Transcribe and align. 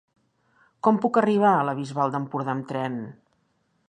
Com 0.87 0.95
puc 1.03 1.19
arribar 1.21 1.51
a 1.57 1.67
la 1.69 1.75
Bisbal 1.81 2.13
d'Empordà 2.15 2.55
amb 2.57 2.67
tren? 2.73 2.97